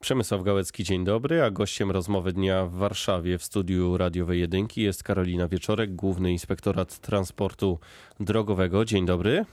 [0.00, 5.02] Przemysław Gałecki, dzień dobry, a gościem rozmowy dnia w Warszawie w studiu radiowej Jedynki jest
[5.02, 7.78] Karolina Wieczorek, Główny Inspektorat Transportu
[8.20, 8.84] Drogowego.
[8.84, 9.44] Dzień dobry.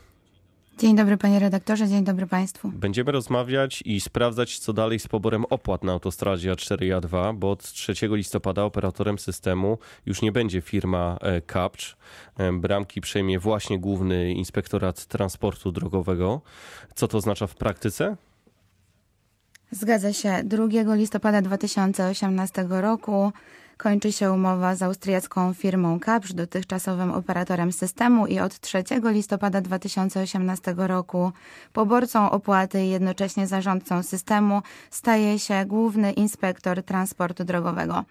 [0.78, 2.72] Dzień dobry panie redaktorze, dzień dobry państwu.
[2.74, 7.52] Będziemy rozmawiać i sprawdzać, co dalej z poborem opłat na autostradzie A4 i A2, bo
[7.52, 11.18] od 3 listopada operatorem systemu już nie będzie firma
[11.54, 11.98] Capcz.
[12.38, 16.42] E, bramki przejmie właśnie Główny Inspektorat Transportu Drogowego.
[16.96, 18.18] Co to oznacza w praktyce?
[19.72, 20.42] Zgadza się.
[20.44, 23.32] 2 listopada 2018 roku
[23.78, 30.74] kończy się umowa z austriacką firmą Kapsz, dotychczasowym operatorem systemu i od 3 listopada 2018
[30.78, 31.32] roku
[31.74, 34.62] poborcą opłaty i jednocześnie zarządcą systemu
[34.92, 38.04] staje się główny inspektor transportu drogowego.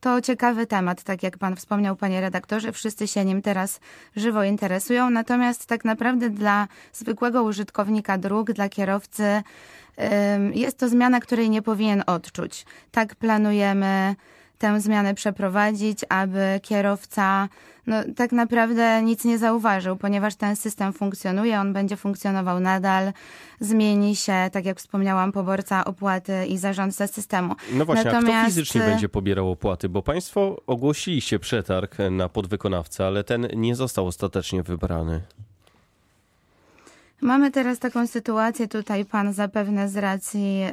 [0.00, 3.80] To ciekawy temat, tak jak pan wspomniał, panie redaktorze, wszyscy się nim teraz
[4.16, 9.42] żywo interesują, natomiast tak naprawdę dla zwykłego użytkownika dróg, dla kierowcy
[10.54, 12.66] jest to zmiana, której nie powinien odczuć.
[12.90, 14.16] Tak planujemy
[14.58, 17.48] tę zmianę przeprowadzić, aby kierowca
[17.86, 23.12] no, tak naprawdę nic nie zauważył, ponieważ ten system funkcjonuje, on będzie funkcjonował nadal,
[23.60, 27.54] zmieni się, tak jak wspomniałam, poborca opłaty i zarządca systemu.
[27.72, 28.34] No właśnie, Natomiast...
[28.34, 29.88] a kto fizycznie będzie pobierał opłaty?
[29.88, 35.20] Bo państwo ogłosiliście przetarg na podwykonawcę, ale ten nie został ostatecznie wybrany.
[37.22, 40.70] Mamy teraz taką sytuację, tutaj pan zapewne z racji yy,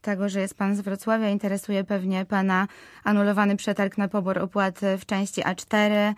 [0.00, 2.68] tego, że jest pan z Wrocławia, interesuje pewnie pana
[3.04, 6.14] anulowany przetarg na pobór opłaty w części A4.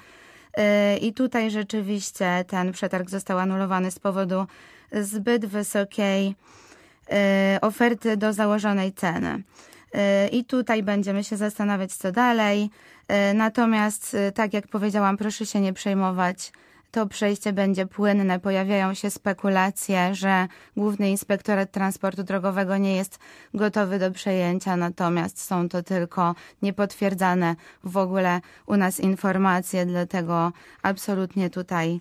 [0.57, 4.47] Yy, I tutaj rzeczywiście ten przetarg został anulowany z powodu
[4.93, 7.17] zbyt wysokiej yy,
[7.61, 9.43] oferty do założonej ceny.
[10.33, 12.71] I tutaj będziemy się zastanawiać, co dalej.
[13.35, 16.53] Natomiast, tak jak powiedziałam, proszę się nie przejmować
[16.95, 18.41] to przejście będzie płynne.
[18.41, 23.19] Pojawiają się spekulacje, że Główny Inspektorat Transportu Drogowego nie jest
[23.55, 31.51] gotowy do przejęcia, natomiast są to tylko niepotwierdzane w ogóle u nas informacje, dlatego absolutnie
[31.51, 32.01] tutaj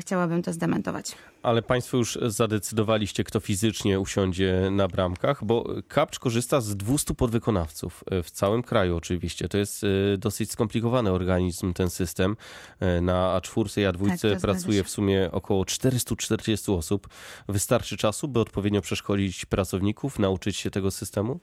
[0.00, 1.16] chciałabym to zdementować
[1.46, 8.04] ale Państwo już zadecydowaliście, kto fizycznie usiądzie na bramkach, bo Kapcz korzysta z 200 podwykonawców
[8.10, 9.48] e, w całym kraju oczywiście.
[9.48, 12.36] To jest e, dosyć skomplikowany organizm, ten system.
[12.80, 17.08] E, na A4 i A2 tak, pracuje w sumie około 440 osób.
[17.48, 21.40] Wystarczy czasu, by odpowiednio przeszkolić pracowników, nauczyć się tego systemu?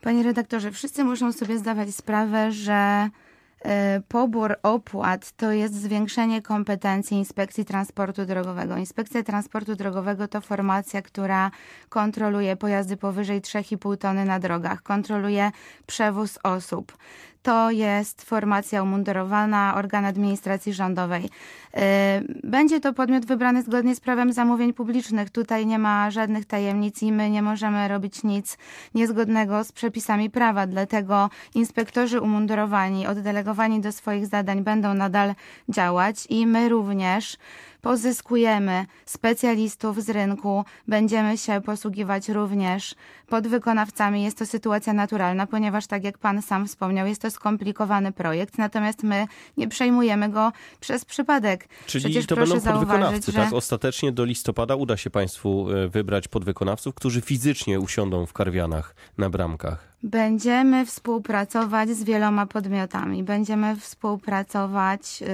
[0.00, 3.10] Panie redaktorze, wszyscy muszą sobie zdawać sprawę, że E,
[4.08, 8.76] pobór opłat to jest zwiększenie kompetencji Inspekcji Transportu Drogowego.
[8.76, 11.50] Inspekcja Transportu Drogowego to formacja, która
[11.88, 15.50] kontroluje pojazdy powyżej 3,5 tony na drogach, kontroluje
[15.86, 16.96] przewóz osób
[17.44, 21.24] to jest formacja umundurowana, organ administracji rządowej.
[21.24, 21.78] Y,
[22.44, 25.30] będzie to podmiot wybrany zgodnie z prawem zamówień publicznych.
[25.30, 28.58] Tutaj nie ma żadnych tajemnic i my nie możemy robić nic
[28.94, 30.66] niezgodnego z przepisami prawa.
[30.66, 35.34] Dlatego inspektorzy umundurowani, oddelegowani do swoich zadań będą nadal
[35.68, 37.36] działać i my również
[37.84, 42.94] pozyskujemy specjalistów z rynku, będziemy się posługiwać również
[43.26, 44.22] podwykonawcami.
[44.22, 49.02] Jest to sytuacja naturalna, ponieważ tak jak pan sam wspomniał, jest to skomplikowany projekt, natomiast
[49.02, 51.68] my nie przejmujemy go przez przypadek.
[51.86, 53.38] Czyli Przecież to będą podwykonawcy, że...
[53.38, 53.52] tak?
[53.52, 59.30] Ostatecznie do listopada uda się państwu e, wybrać podwykonawców, którzy fizycznie usiądą w karwianach na
[59.30, 59.93] bramkach.
[60.04, 63.22] Będziemy współpracować z wieloma podmiotami.
[63.22, 65.26] Będziemy współpracować y,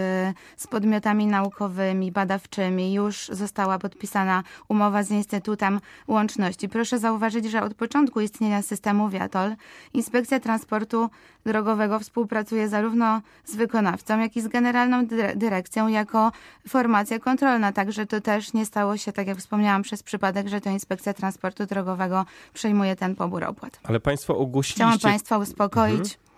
[0.57, 2.95] z podmiotami naukowymi, badawczymi.
[2.95, 6.69] Już została podpisana umowa z Instytutem Łączności.
[6.69, 9.55] Proszę zauważyć, że od początku istnienia systemu Wiatol
[9.95, 11.11] Inspekcja Transportu
[11.47, 15.07] Drogowego współpracuje zarówno z wykonawcą, jak i z Generalną
[15.37, 16.33] Dyrekcją jako
[16.69, 17.73] formacja kontrolna.
[17.73, 21.67] Także to też nie stało się, tak jak wspomniałam, przez przypadek, że to Inspekcja Transportu
[21.67, 23.81] Drogowego przejmuje ten pobór opłat.
[23.83, 24.75] Ale państwo ogólnie ogłosiliście...
[24.75, 25.99] Chciałam Państwa uspokoić.
[25.99, 26.31] Mhm.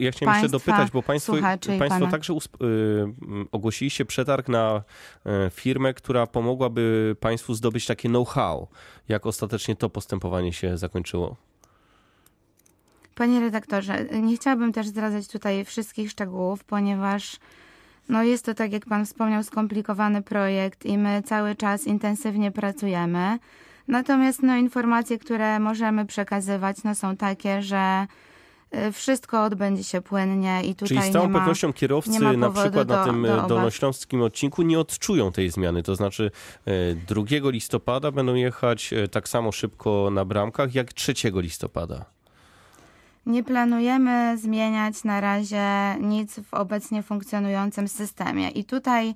[0.00, 1.32] Ja chciałem jeszcze dopytać, bo Państwo,
[1.78, 2.36] państwo także y,
[3.52, 4.82] ogłosiliście przetarg na
[5.26, 8.68] y, firmę, która pomogłaby Państwu zdobyć takie know-how.
[9.08, 11.36] Jak ostatecznie to postępowanie się zakończyło?
[13.14, 17.36] Panie redaktorze, nie chciałabym też zdradzać tutaj wszystkich szczegółów, ponieważ
[18.08, 23.38] no jest to, tak jak Pan wspomniał, skomplikowany projekt i my cały czas intensywnie pracujemy.
[23.88, 28.06] Natomiast no, informacje, które możemy przekazywać, no, są takie, że
[28.74, 32.50] y, wszystko odbędzie się płynnie i tutaj Czyli z całą nie pewnością ma, kierowcy na
[32.50, 35.82] przykład do, na tym do dolnośląskim odcinku nie odczują tej zmiany.
[35.82, 36.30] To znaczy
[37.06, 42.04] 2 y, listopada będą jechać y, tak samo szybko na bramkach jak 3 listopada.
[43.26, 45.66] Nie planujemy zmieniać na razie
[46.00, 48.50] nic w obecnie funkcjonującym systemie.
[48.50, 49.14] I tutaj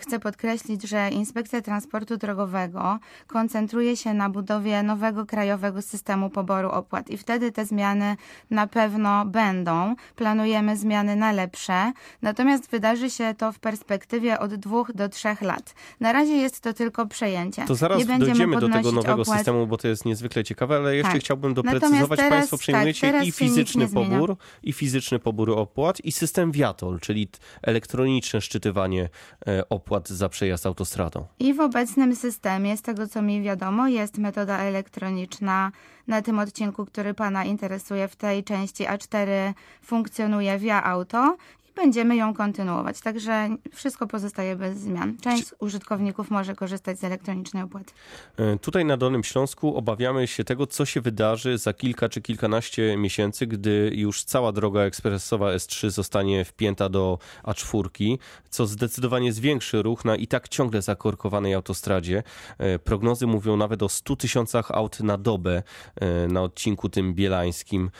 [0.00, 7.10] chcę podkreślić, że Inspekcja Transportu Drogowego koncentruje się na budowie nowego krajowego systemu poboru opłat
[7.10, 8.16] i wtedy te zmiany
[8.50, 9.94] na pewno będą.
[10.16, 11.92] Planujemy zmiany na lepsze,
[12.22, 15.74] natomiast wydarzy się to w perspektywie od dwóch do trzech lat.
[16.00, 17.64] Na razie jest to tylko przejęcie.
[17.66, 19.38] To zaraz dojdziemy do tego nowego opłat.
[19.38, 21.20] systemu, bo to jest niezwykle ciekawe, ale jeszcze tak.
[21.20, 26.52] chciałbym doprecyzować, teraz, Państwo przejmujecie tak, i fizyczny pobór, i fizyczny pobór opłat, i system
[26.52, 27.28] Viatol, czyli
[27.62, 29.08] elektroniczne szczytywanie
[29.43, 31.26] e, opłat za przejazd autostradą.
[31.38, 35.72] I w obecnym systemie, z tego co mi wiadomo, jest metoda elektroniczna.
[36.06, 39.52] Na tym odcinku, który Pana interesuje, w tej części A4
[39.82, 41.36] funkcjonuje via auto
[41.76, 43.00] będziemy ją kontynuować.
[43.00, 45.16] Także wszystko pozostaje bez zmian.
[45.20, 47.92] Część użytkowników może korzystać z elektronicznej opłaty.
[48.36, 52.96] E, tutaj na Dolnym Śląsku obawiamy się tego, co się wydarzy za kilka czy kilkanaście
[52.96, 58.18] miesięcy, gdy już cała droga ekspresowa S3 zostanie wpięta do A4,
[58.50, 62.22] co zdecydowanie zwiększy ruch na i tak ciągle zakorkowanej autostradzie.
[62.58, 65.62] E, prognozy mówią nawet o 100 tysiącach aut na dobę
[65.96, 67.90] e, na odcinku tym bielańskim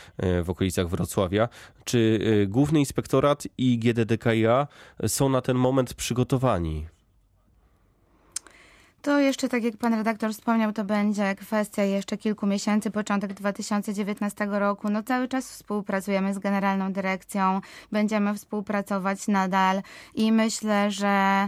[0.44, 1.49] w okolicach Wrocławia.
[1.85, 4.67] Czy Główny Inspektorat i GDDKiA
[5.07, 6.87] są na ten moment przygotowani?
[9.05, 14.47] To jeszcze, tak jak pan redaktor wspomniał, to będzie kwestia jeszcze kilku miesięcy, początek 2019
[14.51, 14.91] roku.
[14.91, 17.61] No cały czas współpracujemy z Generalną Dyrekcją,
[17.93, 19.83] będziemy współpracować nadal
[20.15, 21.47] i myślę, że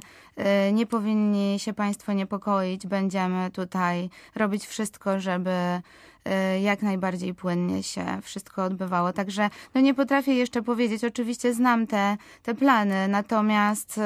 [0.68, 2.86] y, nie powinni się państwo niepokoić.
[2.86, 6.15] Będziemy tutaj robić wszystko, żeby Y,
[6.60, 9.12] jak najbardziej płynnie się wszystko odbywało.
[9.12, 14.02] Także no nie potrafię jeszcze powiedzieć, oczywiście znam te, te plany, natomiast y,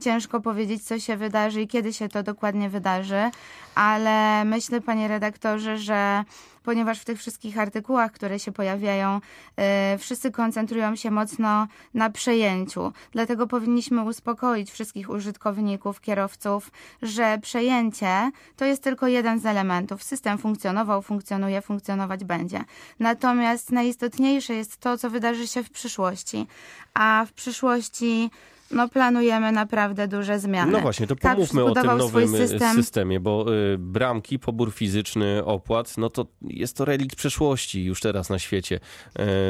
[0.00, 3.30] ciężko powiedzieć, co się wydarzy i kiedy się to dokładnie wydarzy,
[3.74, 6.24] ale myślę, panie redaktorze, że
[6.62, 9.20] ponieważ w tych wszystkich artykułach, które się pojawiają,
[9.56, 9.64] yy,
[9.98, 12.92] wszyscy koncentrują się mocno na przejęciu.
[13.12, 16.70] Dlatego powinniśmy uspokoić wszystkich użytkowników, kierowców,
[17.02, 20.02] że przejęcie to jest tylko jeden z elementów.
[20.02, 22.64] System funkcjonował, funkcjonuje, funkcjonować będzie.
[22.98, 26.46] Natomiast najistotniejsze jest to, co wydarzy się w przyszłości.
[26.94, 28.30] A w przyszłości
[28.72, 30.72] no planujemy naprawdę duże zmiany.
[30.72, 32.76] No właśnie, to pomówmy o tym nowym y, system.
[32.76, 38.30] systemie, bo y, bramki, pobór fizyczny opłat, no to jest to relikt przeszłości już teraz
[38.30, 38.76] na świecie.
[38.76, 38.80] Y,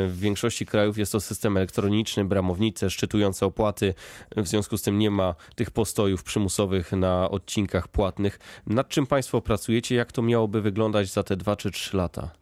[0.09, 3.95] w większości krajów jest to system elektroniczny, bramownice, szczytujące opłaty.
[4.37, 8.39] W związku z tym nie ma tych postojów przymusowych na odcinkach płatnych.
[8.67, 9.95] Nad czym Państwo pracujecie?
[9.95, 12.42] Jak to miałoby wyglądać za te dwa czy trzy lata?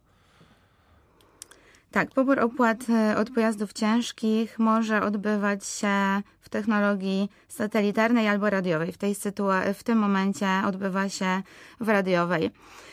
[1.91, 8.93] Tak, pobór opłat e, od pojazdów ciężkich może odbywać się w technologii satelitarnej albo radiowej.
[8.93, 11.43] W, tej sytua- w tym momencie odbywa się
[11.81, 12.51] w radiowej.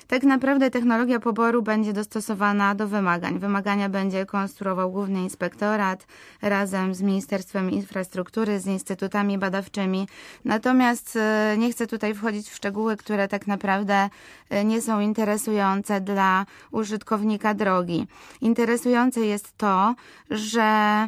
[0.08, 3.40] Tak naprawdę technologia poboru będzie dostosowana do wymagań.
[3.40, 6.08] Wymagania będzie konstruował Główny Inspektorat
[6.42, 10.08] razem z Ministerstwem Infrastruktury, z instytutami badawczymi.
[10.46, 14.10] Natomiast e, nie chcę tutaj wchodzić w szczegóły, które tak naprawdę
[14.50, 18.08] e, nie są interesujące dla użytkownika drogi.
[18.42, 19.96] Interesujące jest to,
[20.30, 21.08] że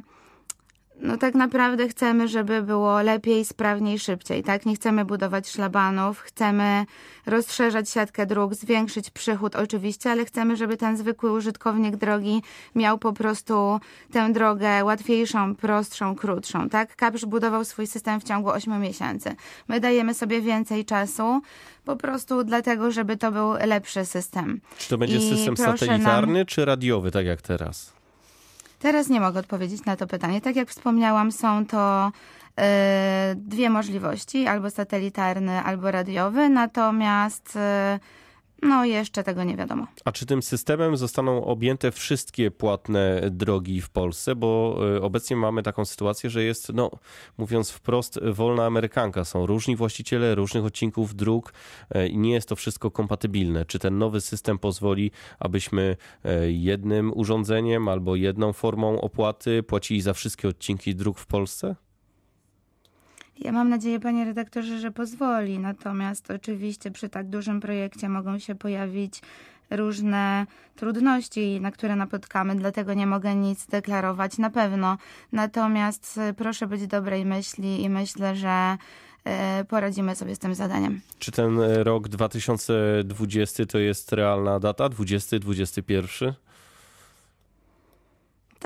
[1.01, 4.65] no tak naprawdę chcemy, żeby było lepiej, sprawniej, szybciej, tak?
[4.65, 6.85] Nie chcemy budować szlabanów, chcemy
[7.25, 12.41] rozszerzać siatkę dróg, zwiększyć przychód oczywiście, ale chcemy, żeby ten zwykły użytkownik drogi
[12.75, 13.79] miał po prostu
[14.11, 16.95] tę drogę łatwiejszą, prostszą, krótszą, tak?
[16.95, 19.35] Kapsz budował swój system w ciągu 8 miesięcy.
[19.67, 21.41] My dajemy sobie więcej czasu,
[21.85, 24.61] po prostu dlatego, żeby to był lepszy system.
[24.77, 26.45] Czy to będzie I system satelitarny nam...
[26.45, 27.98] czy radiowy, tak jak teraz?
[28.79, 30.41] Teraz nie mogę odpowiedzieć na to pytanie.
[30.41, 32.11] Tak jak wspomniałam, są to
[32.57, 37.99] e, dwie możliwości, albo satelitarny, albo radiowy, natomiast e,
[38.61, 39.87] no, jeszcze tego nie wiadomo.
[40.05, 44.35] A czy tym systemem zostaną objęte wszystkie płatne drogi w Polsce?
[44.35, 46.91] Bo e, obecnie mamy taką sytuację, że jest, no,
[47.37, 49.25] mówiąc wprost, wolna amerykanka.
[49.25, 51.53] Są różni właściciele różnych odcinków dróg
[51.89, 53.65] e, i nie jest to wszystko kompatybilne.
[53.65, 60.13] Czy ten nowy system pozwoli, abyśmy e, jednym urządzeniem albo jedną formą opłaty płacili za
[60.13, 61.75] wszystkie odcinki dróg w Polsce?
[63.41, 65.59] Ja mam nadzieję, panie redaktorze, że pozwoli.
[65.59, 69.21] Natomiast oczywiście przy tak dużym projekcie mogą się pojawić
[69.69, 74.97] różne trudności, na które napotkamy, dlatego nie mogę nic deklarować na pewno.
[75.31, 78.77] Natomiast e, proszę być dobrej myśli i myślę, że
[79.25, 81.01] e, poradzimy sobie z tym zadaniem.
[81.19, 84.89] Czy ten rok 2020 to jest realna data?
[84.89, 86.33] 20, 21?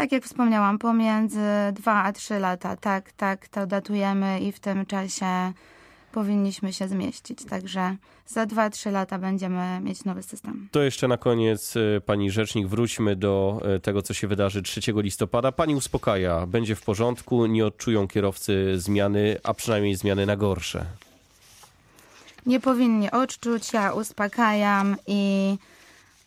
[0.04, 1.40] Tak jak wspomniałam, pomiędzy
[1.74, 2.76] 2 a 3 lata.
[2.76, 5.54] Tak, tak, to datujemy i w tym czasie
[6.12, 7.46] powinniśmy się zmieścić.
[7.46, 7.96] Także
[8.28, 10.68] za 2-3 lata będziemy mieć nowy system.
[10.72, 14.82] To jeszcze na koniec, e, pani rzecznik, wróćmy do e, tego, co się wydarzy 3
[14.96, 15.52] listopada.
[15.52, 20.86] Pani uspokaja, będzie w porządku, nie odczują kierowcy zmiany, a przynajmniej zmiany na gorsze.
[22.46, 25.58] Nie powinni odczuć, ja uspokajam i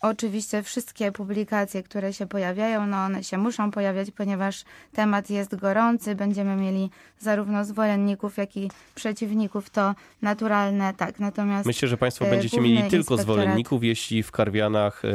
[0.07, 6.15] oczywiście wszystkie publikacje, które się pojawiają, no one się muszą pojawiać, ponieważ temat jest gorący.
[6.15, 9.69] Będziemy mieli zarówno zwolenników, jak i przeciwników.
[9.69, 11.19] To naturalne, tak.
[11.19, 15.09] Natomiast Myślę, że Państwo e, będziecie mieli tylko Inspektorat- zwolenników, jeśli w karwianach e,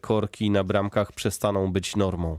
[0.00, 2.38] korki na bramkach przestaną być normą.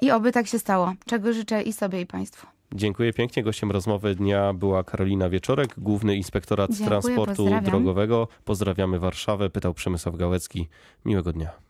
[0.00, 2.46] i oby tak się stało, czego życzę i sobie, i Państwu.
[2.74, 3.42] Dziękuję pięknie.
[3.42, 7.64] Gościem rozmowy dnia była Karolina Wieczorek, Główny Inspektorat Dziękuję, Transportu pozdrawiam.
[7.64, 8.28] Drogowego.
[8.44, 10.68] Pozdrawiamy Warszawę, pytał Przemysław Gałecki.
[11.04, 11.60] Miłego dnia.